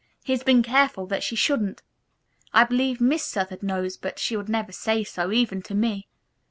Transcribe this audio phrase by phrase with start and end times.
[0.23, 1.83] "He has been careful that she shouldn't.
[2.55, 6.07] I believe Miss Southard knows, but she would never say so, even to me.